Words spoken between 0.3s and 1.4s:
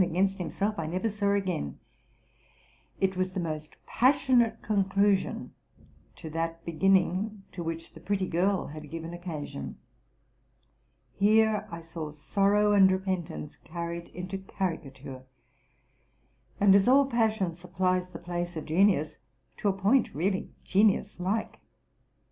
himself I never saw